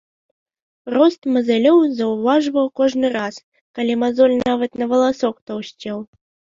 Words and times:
Рост 0.95 1.21
мазалёў 1.35 1.77
заўважваў 2.01 2.67
кожны 2.81 3.07
раз, 3.19 3.35
калі 3.79 4.01
мазоль 4.09 4.37
нават 4.47 4.71
на 4.83 4.93
валасок 4.97 5.35
таўсцеў. 5.49 5.97